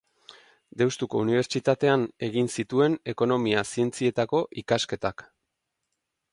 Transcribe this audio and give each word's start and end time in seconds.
Deustuko 0.81 1.19
Unibertsitatean 1.25 2.07
egin 2.29 2.49
zituen 2.55 2.97
ekonomia-zientzietako 3.15 4.43
ikasketak. 4.65 5.27